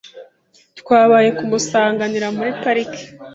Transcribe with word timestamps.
Twabaye 0.79 1.29
kumusanganira 1.37 2.27
muri 2.37 2.51
parike. 2.61 3.03